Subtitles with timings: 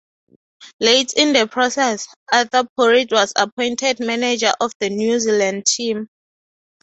[0.79, 6.07] Late in the process, Arthur Porritt was appointed manager of the New Zealand team.